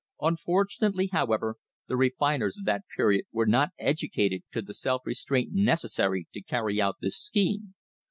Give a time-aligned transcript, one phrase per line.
[0.19, 6.27] Unfortunately, however, the refiners of that period were not educated to the self restraint necessary
[6.33, 7.75] to carry out this scheme.